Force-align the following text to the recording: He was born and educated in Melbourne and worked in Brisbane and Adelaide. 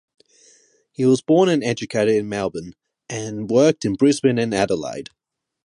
He 0.93 1.05
was 1.05 1.21
born 1.21 1.47
and 1.47 1.63
educated 1.63 2.15
in 2.15 2.27
Melbourne 2.27 2.73
and 3.07 3.47
worked 3.47 3.85
in 3.85 3.93
Brisbane 3.93 4.39
and 4.39 4.51
Adelaide. 4.51 5.11